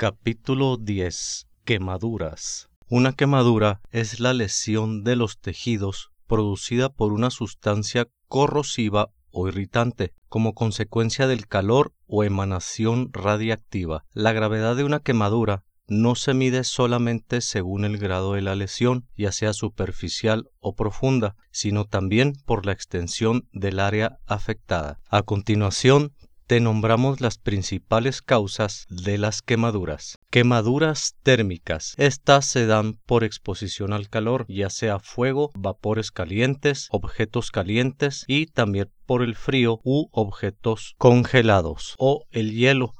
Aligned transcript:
Capítulo 0.00 0.78
10. 0.78 1.46
Quemaduras. 1.66 2.70
Una 2.88 3.12
quemadura 3.12 3.82
es 3.90 4.18
la 4.18 4.32
lesión 4.32 5.04
de 5.04 5.14
los 5.14 5.38
tejidos 5.38 6.08
producida 6.26 6.88
por 6.88 7.12
una 7.12 7.28
sustancia 7.28 8.08
corrosiva 8.26 9.10
o 9.30 9.46
irritante, 9.48 10.14
como 10.30 10.54
consecuencia 10.54 11.26
del 11.26 11.46
calor 11.46 11.92
o 12.06 12.24
emanación 12.24 13.10
radiactiva. 13.12 14.06
La 14.14 14.32
gravedad 14.32 14.74
de 14.74 14.84
una 14.84 15.00
quemadura 15.00 15.64
no 15.86 16.14
se 16.14 16.32
mide 16.32 16.64
solamente 16.64 17.42
según 17.42 17.84
el 17.84 17.98
grado 17.98 18.32
de 18.32 18.40
la 18.40 18.54
lesión, 18.54 19.06
ya 19.18 19.32
sea 19.32 19.52
superficial 19.52 20.48
o 20.60 20.74
profunda, 20.74 21.36
sino 21.50 21.84
también 21.84 22.34
por 22.46 22.64
la 22.64 22.72
extensión 22.72 23.48
del 23.52 23.80
área 23.80 24.16
afectada. 24.26 25.00
A 25.10 25.24
continuación, 25.24 26.14
te 26.50 26.58
nombramos 26.58 27.20
las 27.20 27.38
principales 27.38 28.22
causas 28.22 28.88
de 28.90 29.18
las 29.18 29.40
quemaduras. 29.40 30.18
Quemaduras 30.30 31.14
térmicas. 31.22 31.94
Estas 31.96 32.44
se 32.44 32.66
dan 32.66 32.94
por 33.06 33.22
exposición 33.22 33.92
al 33.92 34.08
calor, 34.08 34.46
ya 34.48 34.68
sea 34.68 34.98
fuego, 34.98 35.52
vapores 35.54 36.10
calientes, 36.10 36.88
objetos 36.90 37.52
calientes 37.52 38.24
y 38.26 38.46
también 38.46 38.90
por 39.06 39.22
el 39.22 39.36
frío 39.36 39.78
u 39.84 40.08
objetos 40.10 40.96
congelados 40.98 41.94
o 42.00 42.24
el 42.32 42.50
hielo 42.50 42.94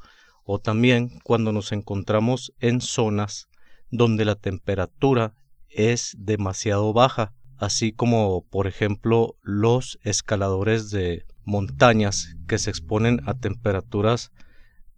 o 0.45 0.61
también 0.61 1.19
cuando 1.25 1.51
nos 1.51 1.73
encontramos 1.73 2.53
en 2.61 2.81
zonas 2.81 3.49
donde 3.91 4.25
la 4.25 4.37
temperatura 4.37 5.35
es 5.69 6.15
demasiado 6.21 6.93
baja, 6.93 7.35
así 7.57 7.91
como 7.91 8.47
por 8.49 8.69
ejemplo 8.69 9.35
los 9.43 9.99
escaladores 10.05 10.91
de 10.93 11.25
montañas 11.51 12.37
que 12.47 12.59
se 12.59 12.71
exponen 12.71 13.21
a 13.27 13.35
temperaturas 13.35 14.31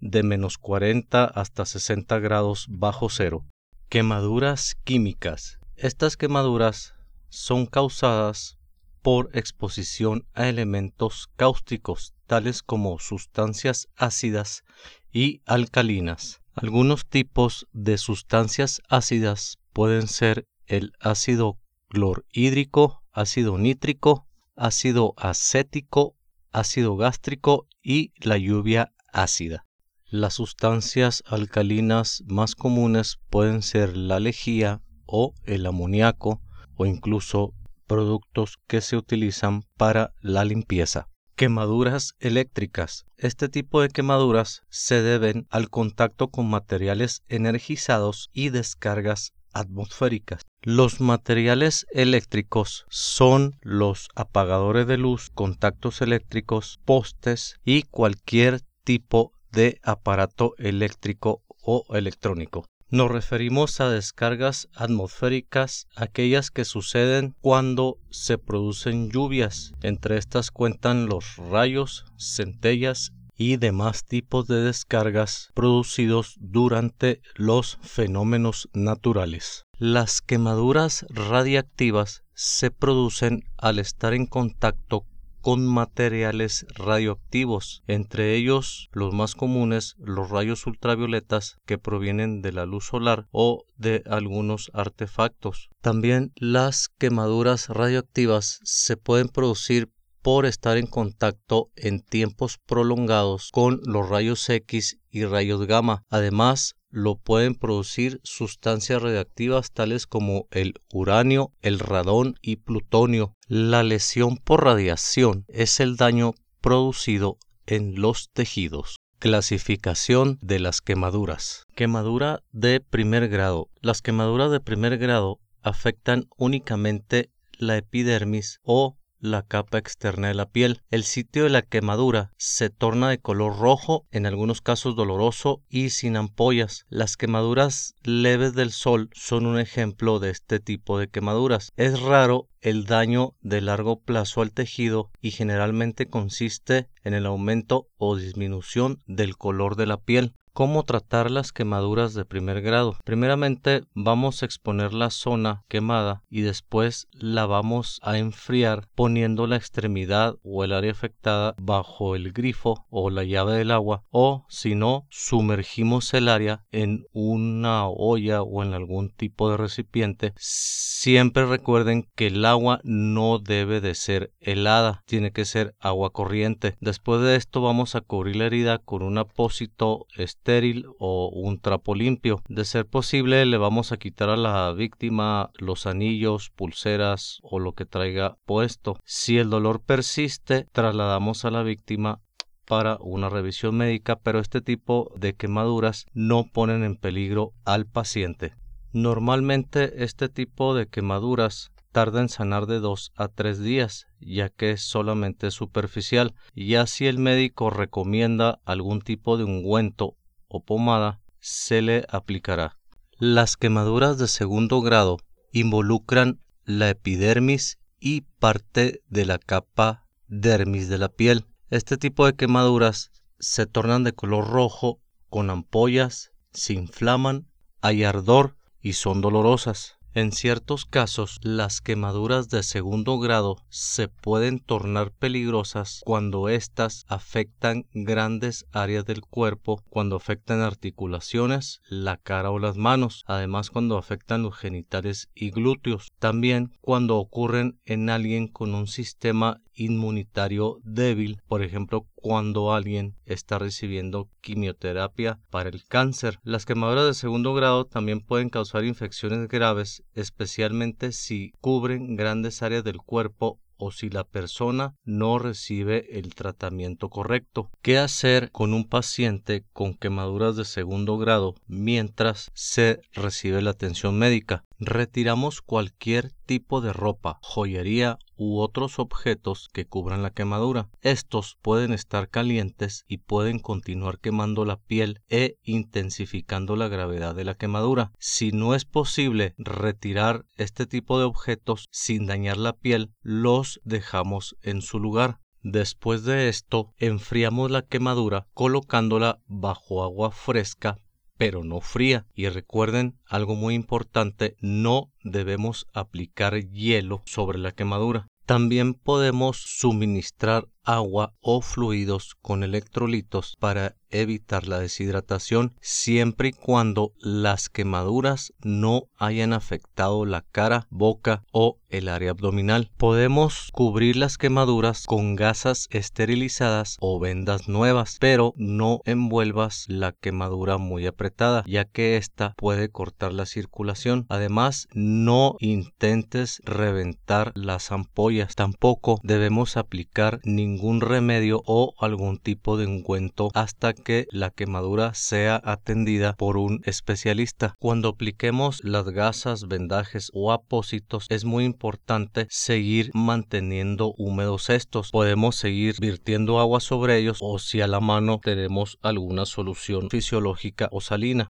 de 0.01 0.23
menos 0.23 0.59
40 0.59 1.25
hasta 1.25 1.65
60 1.65 2.19
grados 2.19 2.67
bajo 2.69 3.09
cero. 3.09 3.47
Quemaduras 3.89 4.77
químicas. 4.85 5.59
Estas 5.77 6.17
quemaduras 6.17 6.95
son 7.31 7.65
causadas 7.67 8.59
por 9.01 9.31
exposición 9.33 10.27
a 10.35 10.49
elementos 10.49 11.31
cáusticos 11.37 12.15
tales 12.27 12.63
como 12.63 12.99
sustancias 12.99 13.89
ácidas 13.97 14.63
y 15.11 15.41
alcalinas. 15.47 16.43
Algunos 16.55 17.07
tipos 17.07 17.67
de 17.73 17.97
sustancias 17.97 18.83
ácidas 18.89 19.59
pueden 19.73 20.07
ser 20.07 20.47
el 20.67 20.93
ácido 21.01 21.59
clorhídrico, 21.89 23.03
ácido 23.11 23.57
nítrico, 23.57 24.27
ácido 24.55 25.15
acético, 25.17 26.15
ácido 26.53 26.97
gástrico 26.97 27.67
y 27.83 28.13
la 28.19 28.39
lluvia 28.39 28.93
ácida. 29.13 29.67
Las 30.11 30.35
sustancias 30.35 31.23
alcalinas 31.27 32.23
más 32.27 32.55
comunes 32.55 33.19
pueden 33.31 33.63
ser 33.63 33.97
la 33.97 34.21
lejía 34.21 34.83
o 35.07 35.35
el 35.45 35.67
amoníaco 35.67 36.41
o 36.77 36.87
incluso 36.87 37.55
productos 37.87 38.59
que 38.67 38.81
se 38.81 38.97
utilizan 38.97 39.63
para 39.77 40.15
la 40.21 40.45
limpieza. 40.45 41.09
Quemaduras 41.35 42.15
eléctricas. 42.21 43.07
Este 43.17 43.49
tipo 43.49 43.81
de 43.81 43.89
quemaduras 43.89 44.63
se 44.69 45.03
deben 45.03 45.47
al 45.51 45.71
contacto 45.71 46.29
con 46.29 46.49
materiales 46.49 47.23
energizados 47.29 48.29
y 48.33 48.51
descargas 48.51 49.33
atmosféricas. 49.53 50.43
Los 50.63 51.01
materiales 51.01 51.87
eléctricos 51.91 52.85
son 52.89 53.57
los 53.63 54.09
apagadores 54.15 54.87
de 54.87 54.99
luz, 54.99 55.31
contactos 55.35 56.03
eléctricos, 56.03 56.79
postes 56.85 57.57
y 57.65 57.83
cualquier 57.83 58.61
tipo 58.85 59.33
de 59.51 59.79
aparato 59.83 60.55
eléctrico 60.59 61.43
o 61.63 61.85
electrónico. 61.95 62.65
Nos 62.91 63.11
referimos 63.11 63.81
a 63.81 63.89
descargas 63.89 64.69
atmosféricas, 64.75 65.87
aquellas 65.97 66.51
que 66.51 66.67
suceden 66.67 67.35
cuando 67.41 67.97
se 68.11 68.37
producen 68.37 69.09
lluvias. 69.11 69.73
Entre 69.81 70.19
estas 70.19 70.51
cuentan 70.51 71.07
los 71.07 71.37
rayos, 71.39 72.05
centellas 72.19 73.13
y 73.43 73.57
demás 73.57 74.05
tipos 74.05 74.47
de 74.47 74.63
descargas 74.63 75.51
producidos 75.53 76.37
durante 76.39 77.21
los 77.35 77.79
fenómenos 77.83 78.69
naturales. 78.73 79.65
Las 79.79 80.21
quemaduras 80.21 81.05
radiactivas 81.11 82.23
se 82.35 82.71
producen 82.71 83.43
al 83.59 83.81
estar 83.81 84.15
en 84.15 84.27
contacto 84.27 85.07
con 85.41 85.67
materiales 85.67 86.67
radioactivos, 86.77 87.83
entre 87.89 88.37
ellos 88.37 88.89
los 88.93 89.13
más 89.13 89.35
comunes 89.35 89.97
los 89.99 90.31
rayos 90.31 90.65
ultravioletas 90.69 91.57
que 91.67 91.79
provienen 91.79 92.43
de 92.43 92.53
la 92.53 92.65
luz 92.65 92.87
solar 92.87 93.27
o 93.33 93.65
de 93.77 94.05
algunos 94.07 94.71
artefactos. 94.73 95.69
También 95.81 96.33
las 96.37 96.89
quemaduras 96.97 97.69
radioactivas 97.71 98.61
se 98.63 98.97
pueden 98.97 99.27
producir 99.27 99.91
por 100.23 100.47
estar 100.47 100.77
en 100.77 100.87
contacto 100.87 101.71
en 101.77 102.01
tiempos 102.01 102.59
prolongados 102.67 103.51
con 103.53 103.81
los 103.85 104.09
rayos 104.09 104.49
X 104.49 104.99
y 105.11 105.25
rayos 105.25 105.67
gamma. 105.67 106.05
Además, 106.09 106.75
lo 106.91 107.17
pueden 107.17 107.55
producir 107.55 108.21
sustancias 108.23 109.03
radiactivas 109.03 109.73
tales 109.73 110.07
como 110.07 110.47
el 110.51 110.75
uranio, 110.93 111.53
el 111.61 111.79
radón 111.79 112.37
y 112.43 112.57
plutonio. 112.57 113.35
La 113.49 113.83
lesión 113.83 114.37
por 114.37 114.65
radiación 114.65 115.45
es 115.49 115.81
el 115.81 115.97
daño 115.97 116.35
producido 116.61 117.39
en 117.67 118.01
los 118.01 118.29
tejidos. 118.33 118.97
Clasificación 119.19 120.39
de 120.43 120.59
las 120.59 120.81
quemaduras. 120.81 121.65
Quemadura 121.75 122.43
de 122.51 122.81
primer 122.81 123.29
grado. 123.29 123.69
Las 123.81 124.03
quemaduras 124.03 124.51
de 124.51 124.61
primer 124.61 124.99
grado 124.99 125.39
afectan 125.63 126.27
únicamente 126.37 127.31
la 127.57 127.77
epidermis 127.77 128.59
o 128.65 128.97
la 129.23 129.43
capa 129.43 129.79
externa 129.79 130.29
de 130.29 130.35
la 130.35 130.51
piel. 130.51 130.83
El 130.91 131.05
sitio 131.05 131.45
de 131.45 131.51
la 131.51 131.63
quemadura 131.63 132.33
se 132.37 132.69
torna 132.69 133.09
de 133.09 133.19
color 133.19 133.59
rojo, 133.59 134.05
en 134.11 134.27
algunos 134.27 134.61
casos 134.61 134.97
doloroso 134.97 135.63
y 135.71 135.91
sin 135.91 136.17
ampollas. 136.17 136.85
Las 136.91 137.17
quemaduras 137.17 137.95
leves 138.03 138.53
del 138.55 138.73
sol 138.73 139.09
son 139.15 139.47
un 139.47 139.59
ejemplo 139.59 140.19
de 140.19 140.31
este 140.31 140.61
tipo 140.61 140.99
de 140.99 141.09
quemaduras. 141.09 141.73
Es 141.77 142.01
raro 142.01 142.49
el 142.61 142.85
daño 142.85 143.35
de 143.41 143.61
largo 143.61 144.01
plazo 144.01 144.43
al 144.43 144.53
tejido 144.53 145.11
y 145.21 145.31
generalmente 145.31 146.07
consiste 146.07 146.89
en 147.05 147.15
el 147.15 147.27
aumento 147.27 147.89
o 147.97 148.17
disminución 148.17 148.99
del 149.07 149.37
color 149.37 149.77
de 149.77 149.87
la 149.87 149.99
piel. 149.99 150.35
¿Cómo 150.55 150.83
tratar 150.83 151.31
las 151.31 151.51
quemaduras 151.51 152.13
de 152.13 152.27
primer 152.27 152.61
grado? 152.61 152.99
Primeramente 153.07 153.85
vamos 153.95 154.43
a 154.43 154.45
exponer 154.45 154.93
la 154.93 155.09
zona 155.09 155.65
quemada 155.67 156.25
y 156.29 156.43
después 156.43 157.09
la 157.13 157.47
vamos 157.47 157.99
a 158.03 158.19
enfriar 158.19 158.87
poniendo 158.95 159.47
la 159.47 159.57
extremidad 159.57 160.35
o 160.43 160.63
el 160.63 160.75
área 160.75 160.93
afectada 160.93 161.55
bajo 161.57 162.17
el 162.17 162.35
grifo 162.35 162.85
o 162.91 163.09
la 163.09 163.25
llave 163.25 163.55
del 163.55 163.71
agua 163.71 164.05
o 164.11 164.45
si 164.51 164.75
no 164.75 165.07
sumergimos 165.09 166.13
el 166.13 166.29
área 166.29 166.67
en 166.71 167.07
una 167.15 167.89
olla 167.89 168.43
o 168.43 168.63
en 168.63 168.75
algún 168.75 169.09
tipo 169.09 169.51
de 169.51 169.57
recipiente. 169.57 170.35
Siempre 170.37 171.47
recuerden 171.47 172.07
que 172.15 172.27
el 172.27 172.45
agua 172.45 172.83
no 172.85 173.39
debe 173.39 173.81
de 173.81 173.95
ser 173.95 174.35
helada, 174.39 175.03
tiene 175.07 175.33
que 175.33 175.47
ser 175.47 175.75
agua 175.81 176.11
corriente. 176.11 176.77
Después 176.79 177.23
de 177.23 177.37
esto 177.37 177.63
vamos 177.63 177.95
a 177.95 178.03
cubrir 178.03 178.37
la 178.37 178.45
herida 178.45 178.77
con 178.77 179.03
un 179.03 179.17
apósito 179.17 180.07
estéril 180.43 180.87
o 180.99 181.31
un 181.33 181.61
trapo 181.61 181.95
limpio. 181.95 182.43
De 182.49 182.65
ser 182.65 182.87
posible, 182.87 183.47
le 183.47 183.59
vamos 183.59 183.93
a 183.93 183.97
quitar 183.97 184.29
a 184.29 184.37
la 184.37 184.73
víctima 184.73 185.51
los 185.55 185.87
anillos, 185.87 186.51
pulseras 186.51 187.39
o 187.43 187.61
lo 187.61 187.75
que 187.75 187.87
traiga 187.87 188.37
puesto. 188.45 188.99
Si 189.05 189.39
el 189.39 189.51
dolor 189.51 189.83
persiste, 189.85 190.67
trasladamos 190.73 191.45
a 191.45 191.53
la 191.53 191.63
víctima 191.63 192.21
para 192.67 192.97
una 193.01 193.29
revisión 193.29 193.77
médica, 193.77 194.17
pero 194.17 194.41
este 194.41 194.61
tipo 194.61 195.13
de 195.17 195.35
quemaduras 195.35 196.07
no 196.13 196.45
ponen 196.53 196.83
en 196.83 196.97
peligro 196.97 197.53
al 197.65 197.87
paciente. 197.87 198.55
Normalmente 198.93 200.03
este 200.03 200.29
tipo 200.29 200.75
de 200.75 200.89
quemaduras 200.89 201.71
tarda 201.93 202.21
en 202.21 202.29
sanar 202.29 202.67
de 202.67 202.81
dos 202.81 203.13
a 203.17 203.29
tres 203.29 203.61
días, 203.61 204.07
ya 204.19 204.49
que 204.49 204.73
es 204.73 204.83
solamente 204.83 205.53
superficial, 205.53 206.35
y 206.53 206.75
si 206.87 207.07
el 207.07 207.19
médico 207.19 207.71
recomienda 207.71 208.61
algún 208.65 209.03
tipo 209.03 209.37
de 209.37 209.45
ungüento 209.45 210.17
o 210.53 210.61
pomada 210.61 211.21
se 211.41 211.81
le 211.81 212.05
aplicará. 212.11 212.79
Las 213.19 213.57
quemaduras 213.57 214.19
de 214.19 214.29
segundo 214.29 214.83
grado 214.83 215.17
involucran 215.51 216.41
la 216.65 216.91
epidermis 216.91 217.79
y 217.99 218.21
parte 218.39 219.03
de 219.09 219.25
la 219.25 219.39
capa 219.39 220.07
dermis 220.29 220.89
de 220.89 220.99
la 220.99 221.09
piel. 221.09 221.47
Este 221.71 221.97
tipo 221.97 222.27
de 222.27 222.37
quemaduras 222.37 223.11
se 223.39 223.65
tornan 223.67 224.05
de 224.05 224.13
color 224.13 224.49
rojo 224.51 225.01
con 225.31 225.49
ampollas, 225.49 226.33
se 226.53 226.75
inflaman, 226.75 227.49
hay 227.81 228.05
ardor 228.05 228.57
y 228.83 228.93
son 228.93 229.23
dolorosas. 229.23 229.97
En 230.15 230.31
ciertos 230.31 230.85
casos, 230.85 231.39
las 231.41 231.81
quemaduras 231.81 232.51
de 232.51 232.63
segundo 232.63 233.19
grado 233.19 233.57
se 233.71 234.09
pueden 234.09 234.59
tornar 234.59 235.11
peligrosas 235.11 236.03
cuando 236.05 236.51
éstas 236.51 237.07
afectan 237.09 237.87
grandes 237.95 238.67
áreas 238.73 239.07
del 239.07 239.23
cuerpo, 239.23 239.83
cuando 239.89 240.17
afectan 240.17 240.61
articulaciones, 240.61 241.81
la 241.89 242.19
cara 242.19 242.51
o 242.51 242.59
las 242.59 242.77
manos, 242.77 243.25
además 243.27 243.71
cuando 243.71 243.97
afectan 243.97 244.43
los 244.43 244.55
genitales 244.55 245.31
y 245.35 245.51
glúteos, 245.51 246.13
también 246.19 246.77
cuando 246.83 247.17
ocurren 247.17 247.81
en 247.87 248.11
alguien 248.11 248.49
con 248.49 248.75
un 248.75 248.89
sistema 248.89 249.63
inmunitario 249.75 250.79
débil, 250.85 251.41
por 251.47 251.63
ejemplo, 251.63 252.07
cuando 252.15 252.73
alguien 252.73 253.17
está 253.25 253.59
recibiendo 253.59 254.29
quimioterapia 254.41 255.41
para 255.51 255.69
el 255.69 255.85
cáncer. 255.85 256.39
Las 256.45 256.67
quemaduras 256.67 257.07
de 257.07 257.15
segundo 257.15 257.55
grado 257.55 257.87
también 257.87 258.21
pueden 258.21 258.49
causar 258.49 258.85
infecciones 258.85 259.49
graves, 259.49 260.03
especialmente 260.15 261.13
si 261.13 261.53
cubren 261.61 262.17
grandes 262.17 262.63
áreas 262.63 262.85
del 262.85 262.99
cuerpo 262.99 263.59
o 263.85 263.91
si 263.91 264.11
la 264.11 264.23
persona 264.23 264.95
no 265.05 265.41
recibe 265.41 266.17
el 266.17 266.37
tratamiento 266.37 267.09
correcto. 267.09 267.69
¿Qué 267.83 267.99
hacer 267.99 268.53
con 268.53 268.75
un 268.75 268.85
paciente 268.85 269.65
con 269.73 269.95
quemaduras 269.95 270.55
de 270.55 270.65
segundo 270.65 271.19
grado 271.19 271.57
mientras 271.67 272.53
se 272.55 273.01
recibe 273.13 273.61
la 273.61 273.71
atención 273.71 274.17
médica? 274.17 274.65
Retiramos 274.79 275.63
cualquier 275.63 276.31
tipo 276.47 276.81
de 276.81 276.93
ropa, 276.93 277.41
joyería 277.43 278.19
u 278.37 278.61
otros 278.61 278.99
objetos 278.99 279.69
que 279.73 279.87
cubran 279.87 280.23
la 280.23 280.31
quemadura. 280.31 280.89
Estos 281.01 281.59
pueden 281.63 281.93
estar 281.93 282.29
calientes 282.29 283.05
y 283.09 283.19
pueden 283.19 283.59
continuar 283.59 284.19
quemando 284.19 284.65
la 284.65 284.77
piel 284.77 285.21
e 285.29 285.57
intensificando 285.63 286.77
la 286.77 286.89
gravedad 286.89 287.35
de 287.35 287.45
la 287.45 287.55
quemadura. 287.55 288.13
Si 288.19 288.53
no 288.53 288.75
es 288.75 288.85
posible 288.85 289.55
retirar 289.59 290.45
este 290.57 290.87
tipo 290.87 291.19
de 291.19 291.25
objetos 291.25 291.89
sin 291.91 292.27
dañar 292.27 292.57
la 292.57 292.73
piel, 292.73 293.13
los 293.23 293.81
dejamos 293.85 294.57
en 294.63 294.83
su 294.83 294.99
lugar. 294.99 295.39
Después 295.63 296.25
de 296.25 296.49
esto, 296.49 296.93
enfriamos 296.99 297.71
la 297.71 297.83
quemadura 297.83 298.49
colocándola 298.53 299.39
bajo 299.47 300.03
agua 300.03 300.33
fresca 300.33 300.99
pero 301.43 301.65
no 301.65 301.81
fría. 301.81 302.25
Y 302.37 302.49
recuerden 302.49 303.19
algo 303.27 303.57
muy 303.57 303.75
importante, 303.75 304.57
no 304.61 305.11
debemos 305.25 305.89
aplicar 305.93 306.55
hielo 306.69 307.25
sobre 307.27 307.59
la 307.59 307.73
quemadura. 307.73 308.29
También 308.47 308.95
podemos 308.95 309.57
suministrar 309.57 310.69
agua 310.85 311.35
o 311.41 311.61
fluidos 311.61 312.37
con 312.41 312.63
electrolitos 312.63 313.57
para 313.59 313.97
evitar 314.13 314.69
la 314.69 314.79
deshidratación 314.79 315.75
siempre 315.81 316.49
y 316.49 316.53
cuando 316.53 317.13
las 317.19 317.69
quemaduras 317.69 318.53
no 318.63 319.05
hayan 319.17 319.53
afectado 319.53 320.27
la 320.27 320.43
cara, 320.43 320.87
boca 320.91 321.43
o 321.51 321.79
el 321.89 322.09
área 322.09 322.31
abdominal. 322.31 322.91
Podemos 322.97 323.71
cubrir 323.73 324.17
las 324.17 324.39
quemaduras 324.39 325.07
con 325.07 325.35
gasas 325.35 325.89
esterilizadas 325.91 326.97
o 327.01 327.19
vendas 327.19 327.69
nuevas, 327.69 328.19
pero 328.21 328.55
no 328.57 329.01
envuelvas 329.05 329.87
la 329.89 330.13
quemadura 330.13 330.79
muy 330.79 331.07
apretada, 331.07 331.65
ya 331.67 331.85
que 331.85 332.17
esta 332.17 332.55
puede 332.57 332.91
cortar 332.91 333.33
la 333.33 333.47
circulación. 333.47 334.27
Además, 334.29 334.89
no 334.93 335.57
intentes 335.61 336.61
reventar 336.65 337.53
las 337.55 337.93
ampollas. 337.93 338.55
Tampoco 338.55 339.21
debemos 339.23 339.77
aplicar 339.77 340.41
ningún 340.45 340.72
remedio 341.01 341.63
o 341.67 341.95
algún 341.99 342.39
tipo 342.39 342.77
de 342.77 342.87
ungüento 342.87 343.51
hasta 343.55 343.93
que 343.93 344.27
la 344.31 344.51
quemadura 344.51 345.15
sea 345.15 345.61
atendida 345.65 346.35
por 346.35 346.57
un 346.57 346.83
especialista. 346.85 347.75
Cuando 347.79 348.09
apliquemos 348.11 348.83
las 348.85 349.09
gasas, 349.09 349.69
vendajes 349.69 350.31
o 350.35 350.53
apósitos 350.53 351.27
es 351.29 351.45
muy 351.45 351.65
importante 351.65 352.47
seguir 352.51 353.11
manteniendo 353.15 354.15
húmedos 354.19 354.71
estos. 354.71 355.11
Podemos 355.11 355.57
seguir 355.57 355.97
virtiendo 356.01 356.59
agua 356.59 356.81
sobre 356.81 357.19
ellos 357.19 357.39
o 357.41 357.59
si 357.59 357.81
a 357.81 357.87
la 357.87 358.01
mano 358.01 358.41
tenemos 358.43 358.99
alguna 359.03 359.47
solución 359.47 360.09
fisiológica 360.11 360.89
o 360.93 361.01
salina. 361.01 361.49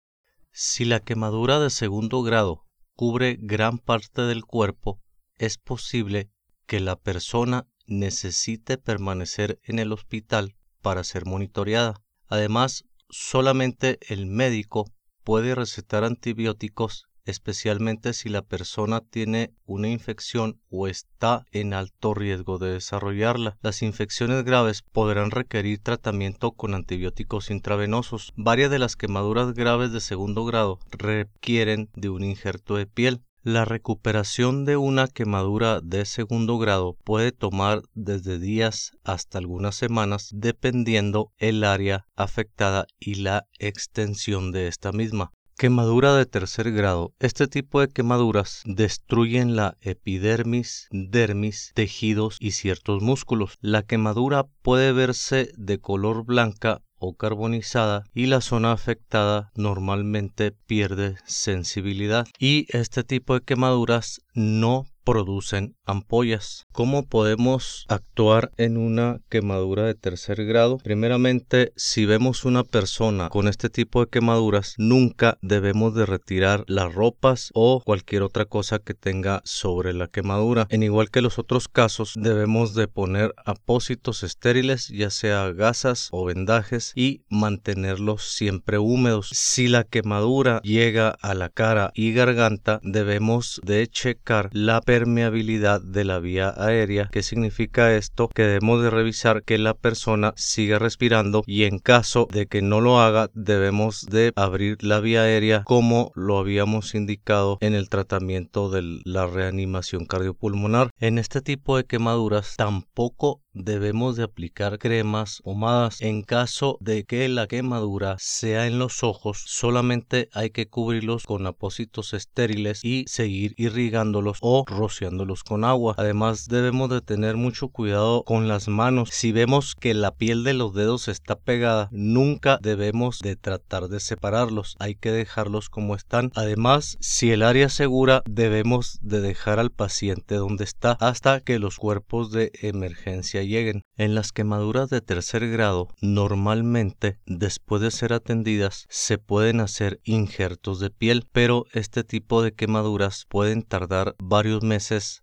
Si 0.52 0.84
la 0.84 1.00
quemadura 1.00 1.58
de 1.58 1.70
segundo 1.70 2.22
grado 2.22 2.64
cubre 2.94 3.36
gran 3.40 3.78
parte 3.78 4.22
del 4.22 4.44
cuerpo, 4.44 5.00
es 5.36 5.58
posible 5.58 6.30
que 6.66 6.80
la 6.80 6.96
persona 6.96 7.66
necesite 7.86 8.78
permanecer 8.78 9.58
en 9.64 9.78
el 9.78 9.92
hospital 9.92 10.54
para 10.82 11.04
ser 11.04 11.26
monitoreada. 11.26 12.02
Además, 12.28 12.84
solamente 13.08 13.98
el 14.08 14.26
médico 14.26 14.90
puede 15.22 15.54
recetar 15.54 16.04
antibióticos 16.04 17.08
especialmente 17.24 18.12
si 18.12 18.28
la 18.28 18.42
persona 18.42 19.00
tiene 19.00 19.52
una 19.64 19.88
infección 19.88 20.60
o 20.70 20.86
está 20.86 21.46
en 21.52 21.72
alto 21.72 22.14
riesgo 22.14 22.58
de 22.58 22.72
desarrollarla. 22.72 23.56
Las 23.62 23.82
infecciones 23.82 24.44
graves 24.44 24.82
podrán 24.82 25.30
requerir 25.30 25.78
tratamiento 25.78 26.52
con 26.52 26.74
antibióticos 26.74 27.50
intravenosos. 27.50 28.32
Varias 28.36 28.70
de 28.70 28.78
las 28.78 28.96
quemaduras 28.96 29.54
graves 29.54 29.92
de 29.92 30.00
segundo 30.00 30.44
grado 30.44 30.78
requieren 30.90 31.88
de 31.94 32.10
un 32.10 32.24
injerto 32.24 32.76
de 32.76 32.86
piel. 32.86 33.22
La 33.46 33.66
recuperación 33.66 34.64
de 34.64 34.78
una 34.78 35.06
quemadura 35.06 35.82
de 35.82 36.06
segundo 36.06 36.56
grado 36.56 36.96
puede 37.04 37.30
tomar 37.30 37.82
desde 37.92 38.38
días 38.38 38.92
hasta 39.04 39.36
algunas 39.36 39.74
semanas 39.74 40.30
dependiendo 40.32 41.30
el 41.36 41.62
área 41.62 42.06
afectada 42.16 42.86
y 42.98 43.16
la 43.16 43.46
extensión 43.58 44.50
de 44.50 44.68
esta 44.68 44.92
misma. 44.92 45.30
Quemadura 45.58 46.16
de 46.16 46.24
tercer 46.24 46.72
grado. 46.72 47.12
Este 47.20 47.46
tipo 47.46 47.82
de 47.82 47.88
quemaduras 47.88 48.62
destruyen 48.64 49.56
la 49.56 49.76
epidermis, 49.82 50.88
dermis, 50.90 51.72
tejidos 51.74 52.38
y 52.40 52.52
ciertos 52.52 53.02
músculos. 53.02 53.58
La 53.60 53.82
quemadura 53.82 54.46
puede 54.62 54.92
verse 54.92 55.52
de 55.58 55.78
color 55.78 56.24
blanca 56.24 56.80
o 57.04 57.14
carbonizada 57.14 58.04
y 58.14 58.26
la 58.26 58.40
zona 58.40 58.72
afectada 58.72 59.50
normalmente 59.54 60.52
pierde 60.52 61.16
sensibilidad. 61.26 62.26
Y 62.38 62.66
este 62.76 63.04
tipo 63.04 63.34
de 63.34 63.44
quemaduras 63.44 64.20
no 64.34 64.86
producen 65.04 65.76
ampollas. 65.84 66.66
¿Cómo 66.72 67.06
podemos 67.06 67.84
actuar 67.88 68.50
en 68.56 68.76
una 68.76 69.20
quemadura 69.28 69.84
de 69.84 69.94
tercer 69.94 70.44
grado? 70.44 70.78
Primeramente, 70.78 71.72
si 71.76 72.06
vemos 72.06 72.44
una 72.44 72.64
persona 72.64 73.28
con 73.28 73.48
este 73.48 73.70
tipo 73.70 74.00
de 74.00 74.10
quemaduras, 74.10 74.74
nunca 74.78 75.38
debemos 75.42 75.94
de 75.94 76.06
retirar 76.06 76.64
las 76.66 76.94
ropas 76.94 77.50
o 77.54 77.82
cualquier 77.84 78.22
otra 78.22 78.46
cosa 78.46 78.78
que 78.78 78.94
tenga 78.94 79.42
sobre 79.44 79.92
la 79.92 80.08
quemadura. 80.08 80.66
En 80.70 80.82
igual 80.82 81.10
que 81.10 81.20
los 81.20 81.38
otros 81.38 81.68
casos, 81.68 82.14
debemos 82.16 82.74
de 82.74 82.88
poner 82.88 83.34
apósitos 83.44 84.22
estériles, 84.22 84.88
ya 84.88 85.10
sea 85.10 85.52
gasas 85.52 86.08
o 86.10 86.24
vendajes, 86.24 86.92
y 86.94 87.22
mantenerlos 87.28 88.24
siempre 88.24 88.78
húmedos. 88.78 89.28
Si 89.32 89.68
la 89.68 89.84
quemadura 89.84 90.60
llega 90.62 91.10
a 91.10 91.34
la 91.34 91.48
cara 91.50 91.90
y 91.94 92.12
garganta, 92.12 92.80
debemos 92.82 93.60
de 93.64 93.86
checar 93.86 94.48
la 94.52 94.80
permeabilidad 94.94 95.80
de 95.80 96.04
la 96.04 96.20
vía 96.20 96.54
aérea. 96.56 97.08
¿Qué 97.10 97.24
significa 97.24 97.96
esto? 97.96 98.28
Que 98.28 98.42
debemos 98.42 98.80
de 98.80 98.90
revisar 98.90 99.42
que 99.42 99.58
la 99.58 99.74
persona 99.74 100.34
siga 100.36 100.78
respirando 100.78 101.42
y 101.48 101.64
en 101.64 101.80
caso 101.80 102.28
de 102.30 102.46
que 102.46 102.62
no 102.62 102.80
lo 102.80 103.00
haga 103.00 103.28
debemos 103.34 104.06
de 104.08 104.32
abrir 104.36 104.84
la 104.84 105.00
vía 105.00 105.22
aérea 105.22 105.64
como 105.64 106.12
lo 106.14 106.38
habíamos 106.38 106.94
indicado 106.94 107.58
en 107.60 107.74
el 107.74 107.88
tratamiento 107.88 108.70
de 108.70 109.00
la 109.04 109.26
reanimación 109.26 110.06
cardiopulmonar. 110.06 110.90
En 111.00 111.18
este 111.18 111.40
tipo 111.40 111.76
de 111.76 111.86
quemaduras 111.86 112.54
tampoco 112.56 113.40
debemos 113.54 114.16
de 114.16 114.24
aplicar 114.24 114.78
cremas 114.78 115.40
o 115.44 115.54
más 115.54 116.00
en 116.02 116.22
caso 116.22 116.76
de 116.80 117.04
que 117.04 117.28
la 117.28 117.46
quemadura 117.46 118.16
sea 118.18 118.66
en 118.66 118.78
los 118.78 119.04
ojos 119.04 119.44
solamente 119.46 120.28
hay 120.32 120.50
que 120.50 120.66
cubrirlos 120.66 121.24
con 121.24 121.46
apósitos 121.46 122.14
estériles 122.14 122.84
y 122.84 123.04
seguir 123.06 123.54
irrigándolos 123.56 124.38
o 124.40 124.64
rociándolos 124.84 125.44
con 125.44 125.64
agua. 125.64 125.94
Además 125.96 126.46
debemos 126.46 126.90
de 126.90 127.00
tener 127.00 127.36
mucho 127.36 127.68
cuidado 127.68 128.22
con 128.22 128.48
las 128.48 128.68
manos. 128.68 129.08
Si 129.12 129.32
vemos 129.32 129.74
que 129.74 129.94
la 129.94 130.14
piel 130.14 130.44
de 130.44 130.52
los 130.52 130.74
dedos 130.74 131.08
está 131.08 131.36
pegada 131.36 131.88
nunca 131.90 132.58
debemos 132.60 133.20
de 133.20 133.34
tratar 133.34 133.88
de 133.88 133.98
separarlos. 133.98 134.76
Hay 134.78 134.94
que 134.94 135.10
dejarlos 135.10 135.70
como 135.70 135.94
están. 135.94 136.32
Además 136.34 136.98
si 137.00 137.30
el 137.30 137.42
área 137.42 137.66
es 137.66 137.72
segura 137.72 138.22
debemos 138.26 138.98
de 139.00 139.22
dejar 139.22 139.58
al 139.58 139.70
paciente 139.70 140.34
donde 140.34 140.64
está 140.64 140.98
hasta 141.00 141.40
que 141.40 141.58
los 141.58 141.78
cuerpos 141.78 142.30
de 142.30 142.52
emergencia 142.60 143.42
lleguen. 143.42 143.80
En 143.96 144.14
las 144.14 144.32
quemaduras 144.32 144.90
de 144.90 145.00
tercer 145.00 145.48
grado, 145.48 145.88
normalmente, 146.02 147.18
después 147.24 147.80
de 147.80 147.90
ser 147.90 148.12
atendidas, 148.12 148.86
se 148.90 149.16
pueden 149.16 149.60
hacer 149.60 150.00
injertos 150.04 150.78
de 150.80 150.90
piel, 150.90 151.26
pero 151.32 151.64
este 151.72 152.04
tipo 152.04 152.42
de 152.42 152.52
quemaduras 152.52 153.24
pueden 153.30 153.62
tardar 153.62 154.14
varios 154.18 154.62
meses 154.62 154.73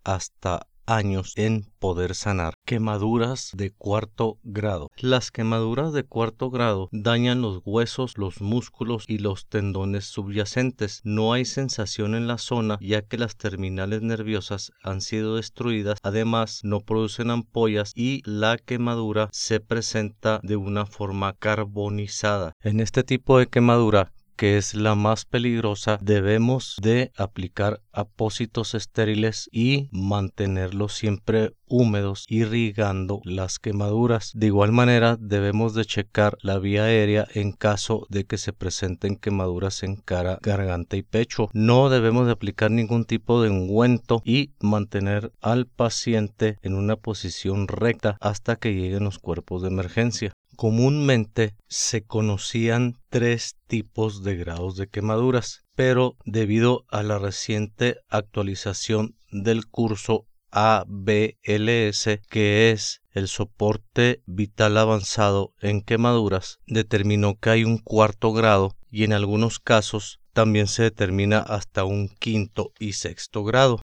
hasta 0.04 0.66
años 0.86 1.32
en 1.36 1.66
poder 1.78 2.14
sanar. 2.14 2.54
Quemaduras 2.64 3.50
de 3.54 3.70
cuarto 3.70 4.38
grado. 4.42 4.88
Las 4.96 5.30
quemaduras 5.30 5.92
de 5.92 6.04
cuarto 6.04 6.50
grado 6.50 6.88
dañan 6.92 7.42
los 7.42 7.60
huesos, 7.64 8.18
los 8.18 8.40
músculos 8.40 9.04
y 9.08 9.18
los 9.18 9.46
tendones 9.46 10.06
subyacentes. 10.06 11.00
No 11.04 11.32
hay 11.32 11.44
sensación 11.44 12.14
en 12.14 12.26
la 12.26 12.38
zona 12.38 12.78
ya 12.80 13.02
que 13.02 13.18
las 13.18 13.36
terminales 13.36 14.02
nerviosas 14.02 14.72
han 14.82 15.00
sido 15.00 15.36
destruidas. 15.36 15.98
Además, 16.02 16.60
no 16.62 16.80
producen 16.80 17.30
ampollas 17.30 17.92
y 17.94 18.22
la 18.24 18.58
quemadura 18.58 19.28
se 19.32 19.60
presenta 19.60 20.40
de 20.42 20.56
una 20.56 20.86
forma 20.86 21.34
carbonizada. 21.34 22.52
En 22.60 22.80
este 22.80 23.02
tipo 23.02 23.38
de 23.38 23.46
quemadura 23.46 24.12
que 24.42 24.56
es 24.56 24.74
la 24.74 24.96
más 24.96 25.24
peligrosa, 25.24 26.00
debemos 26.02 26.74
de 26.82 27.12
aplicar 27.16 27.80
apósitos 27.92 28.74
estériles 28.74 29.48
y 29.52 29.88
mantenerlos 29.92 30.94
siempre 30.94 31.54
húmedos, 31.68 32.24
irrigando 32.28 33.20
las 33.22 33.60
quemaduras. 33.60 34.32
De 34.34 34.46
igual 34.46 34.72
manera, 34.72 35.16
debemos 35.16 35.74
de 35.74 35.84
checar 35.84 36.38
la 36.42 36.58
vía 36.58 36.86
aérea 36.86 37.24
en 37.34 37.52
caso 37.52 38.04
de 38.10 38.24
que 38.24 38.36
se 38.36 38.52
presenten 38.52 39.14
quemaduras 39.14 39.84
en 39.84 39.94
cara, 39.94 40.40
garganta 40.42 40.96
y 40.96 41.02
pecho. 41.02 41.48
No 41.52 41.88
debemos 41.88 42.26
de 42.26 42.32
aplicar 42.32 42.72
ningún 42.72 43.04
tipo 43.04 43.42
de 43.42 43.50
ungüento 43.50 44.22
y 44.24 44.50
mantener 44.58 45.30
al 45.40 45.66
paciente 45.66 46.58
en 46.62 46.74
una 46.74 46.96
posición 46.96 47.68
recta 47.68 48.16
hasta 48.20 48.56
que 48.56 48.74
lleguen 48.74 49.04
los 49.04 49.20
cuerpos 49.20 49.62
de 49.62 49.68
emergencia. 49.68 50.32
Comúnmente 50.56 51.56
se 51.66 52.04
conocían 52.04 52.98
tres 53.08 53.56
tipos 53.66 54.22
de 54.22 54.36
grados 54.36 54.76
de 54.76 54.88
quemaduras, 54.88 55.64
pero 55.74 56.16
debido 56.24 56.84
a 56.88 57.02
la 57.02 57.18
reciente 57.18 57.96
actualización 58.08 59.16
del 59.30 59.66
curso 59.66 60.26
ABLS, 60.50 62.20
que 62.28 62.70
es 62.70 63.00
el 63.10 63.28
soporte 63.28 64.22
vital 64.26 64.76
avanzado 64.76 65.54
en 65.60 65.80
quemaduras, 65.80 66.58
determinó 66.66 67.38
que 67.38 67.50
hay 67.50 67.64
un 67.64 67.78
cuarto 67.78 68.32
grado 68.32 68.76
y 68.90 69.04
en 69.04 69.14
algunos 69.14 69.58
casos 69.58 70.20
también 70.34 70.66
se 70.66 70.82
determina 70.82 71.38
hasta 71.38 71.84
un 71.84 72.08
quinto 72.08 72.72
y 72.78 72.92
sexto 72.92 73.44
grado. 73.44 73.80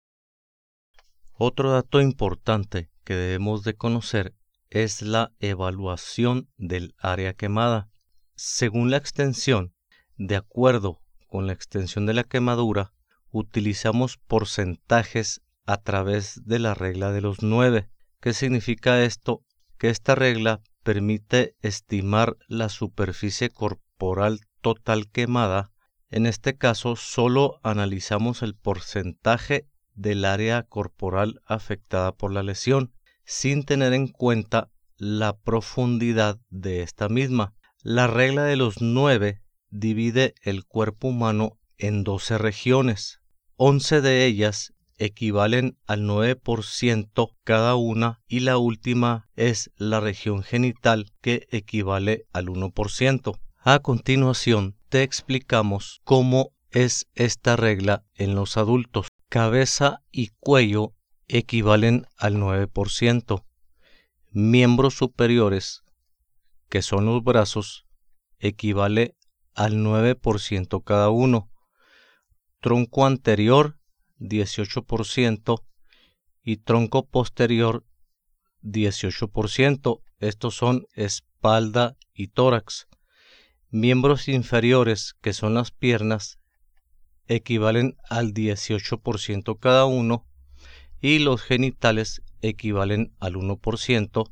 Otro 1.34 1.72
dato 1.72 2.00
importante 2.00 2.90
que 3.04 3.16
debemos 3.16 3.64
de 3.64 3.74
conocer 3.74 4.34
es 4.74 5.04
la 5.04 5.32
evaluación 5.40 6.50
del 6.58 6.96
área 6.98 7.36
quemada. 7.36 7.90
Según 8.36 8.90
la 8.90 8.98
extensión, 8.98 9.76
de 10.18 10.36
acuerdo 10.36 11.00
con 11.28 11.46
la 11.46 11.54
extensión 11.54 12.08
de 12.08 12.16
la 12.16 12.24
quemadura, 12.24 12.92
utilizamos 13.30 14.18
porcentajes 14.18 15.42
a 15.68 15.78
través 15.78 16.42
de 16.46 16.58
la 16.58 16.74
regla 16.74 17.12
de 17.12 17.22
los 17.22 17.44
nueve. 17.44 17.88
¿Qué 18.20 18.34
significa 18.34 19.04
esto? 19.04 19.46
Que 19.78 19.90
esta 19.90 20.16
regla 20.16 20.62
permite 20.82 21.56
estimar 21.62 22.36
la 22.48 22.68
superficie 22.70 23.52
corporal 23.52 24.40
total 24.62 25.08
quemada. 25.08 25.72
En 26.10 26.26
este 26.26 26.58
caso, 26.58 26.96
solo 26.96 27.60
analizamos 27.62 28.42
el 28.42 28.56
porcentaje 28.56 29.68
del 29.94 30.26
área 30.26 30.64
corporal 30.64 31.42
afectada 31.46 32.12
por 32.12 32.34
la 32.34 32.42
lesión 32.42 32.92
sin 33.26 33.64
tener 33.64 33.94
en 33.94 34.08
cuenta 34.08 34.70
la 34.98 35.38
profundidad 35.38 36.40
de 36.50 36.82
esta 36.82 37.10
misma. 37.10 37.54
La 37.82 38.08
regla 38.08 38.44
de 38.44 38.56
los 38.56 38.82
nueve 38.82 39.42
divide 39.70 40.36
el 40.42 40.66
cuerpo 40.66 41.10
humano 41.10 41.60
en 41.78 42.04
doce 42.04 42.38
regiones. 42.38 43.20
Once 43.56 44.02
de 44.02 44.26
ellas 44.26 44.74
equivalen 44.98 45.78
al 45.86 46.04
9% 46.04 47.36
cada 47.44 47.76
una 47.76 48.22
y 48.28 48.42
la 48.42 48.58
última 48.58 49.30
es 49.36 49.72
la 49.76 50.00
región 50.00 50.44
genital 50.44 51.12
que 51.22 51.48
equivale 51.52 52.26
al 52.32 52.48
1%. 52.48 53.40
A 53.60 53.80
continuación 53.80 54.78
te 54.90 55.04
explicamos 55.04 56.02
cómo 56.04 56.54
es 56.72 57.08
esta 57.16 57.56
regla 57.56 58.06
en 58.16 58.36
los 58.36 58.58
adultos. 58.58 59.08
Cabeza 59.30 60.02
y 60.12 60.30
cuello 60.40 60.94
equivalen 61.28 62.08
al 62.18 62.36
9%. 62.36 63.44
Miembros 64.32 64.96
superiores, 64.96 65.84
que 66.70 66.82
son 66.82 67.06
los 67.06 67.24
brazos, 67.24 67.86
equivale 68.40 69.16
al 69.54 69.76
9% 69.76 70.84
cada 70.84 71.10
uno. 71.10 71.50
Tronco 72.60 73.06
anterior, 73.06 73.78
18%, 74.20 75.64
y 76.44 76.58
tronco 76.58 77.08
posterior, 77.08 77.86
18%. 78.62 80.02
Estos 80.20 80.56
son 80.56 80.86
espalda 80.94 81.96
y 82.14 82.28
tórax. 82.28 82.88
Miembros 83.70 84.28
inferiores, 84.28 85.16
que 85.22 85.34
son 85.34 85.54
las 85.54 85.72
piernas, 85.72 86.40
equivalen 87.28 87.96
al 88.10 88.34
18% 88.34 89.58
cada 89.60 89.86
uno 89.86 90.26
y 91.04 91.20
los 91.20 91.42
genitales 91.42 92.24
equivalen 92.42 93.14
al 93.20 93.36
1%. 93.36 94.32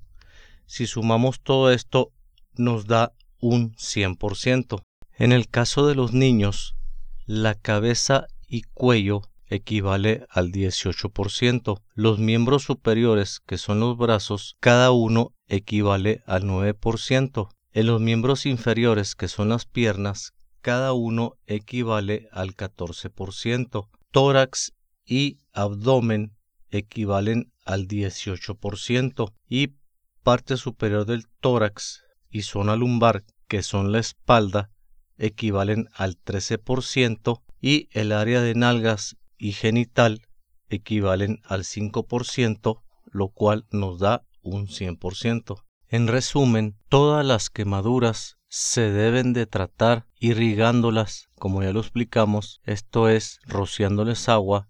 Si 0.65 0.87
sumamos 0.87 1.41
todo 1.41 1.69
esto, 1.69 2.13
nos 2.53 2.87
da 2.87 3.11
un 3.41 3.75
100%. 3.75 4.81
En 5.17 5.33
el 5.33 5.49
caso 5.49 5.85
de 5.85 5.95
los 5.95 6.13
niños, 6.13 6.77
la 7.25 7.55
cabeza 7.55 8.25
y 8.47 8.61
cuello 8.61 9.21
equivale 9.47 10.25
al 10.29 10.53
18%. 10.53 11.81
Los 11.93 12.19
miembros 12.19 12.63
superiores, 12.63 13.41
que 13.45 13.57
son 13.57 13.81
los 13.81 13.97
brazos, 13.97 14.55
cada 14.61 14.91
uno 14.91 15.33
equivale 15.49 16.23
al 16.25 16.43
9%. 16.43 17.49
En 17.73 17.85
los 17.85 17.99
miembros 17.99 18.45
inferiores, 18.45 19.15
que 19.15 19.27
son 19.27 19.49
las 19.49 19.65
piernas, 19.65 20.31
cada 20.61 20.93
uno 20.93 21.33
equivale 21.47 22.29
al 22.31 22.55
14%. 22.55 23.89
Tórax 24.11 24.71
y 25.05 25.39
abdomen 25.51 26.31
equivalen 26.71 27.51
al 27.65 27.87
18% 27.87 29.33
y 29.47 29.75
parte 30.23 30.57
superior 30.57 31.05
del 31.05 31.27
tórax 31.39 32.03
y 32.29 32.43
zona 32.43 32.75
lumbar, 32.75 33.23
que 33.47 33.61
son 33.61 33.91
la 33.91 33.99
espalda, 33.99 34.71
equivalen 35.17 35.89
al 35.93 36.17
13% 36.17 37.41
y 37.59 37.89
el 37.91 38.11
área 38.11 38.41
de 38.41 38.55
nalgas 38.55 39.17
y 39.37 39.51
genital 39.51 40.21
equivalen 40.69 41.41
al 41.43 41.63
5%, 41.63 42.81
lo 43.05 43.27
cual 43.29 43.67
nos 43.71 43.99
da 43.99 44.25
un 44.41 44.67
100%. 44.67 45.63
En 45.89 46.07
resumen, 46.07 46.77
todas 46.89 47.25
las 47.25 47.49
quemaduras 47.49 48.37
se 48.47 48.91
deben 48.91 49.33
de 49.33 49.45
tratar 49.45 50.07
irrigándolas, 50.19 51.27
como 51.35 51.63
ya 51.63 51.73
lo 51.73 51.81
explicamos, 51.81 52.61
esto 52.63 53.09
es 53.09 53.39
rociándoles 53.45 54.29
agua, 54.29 54.69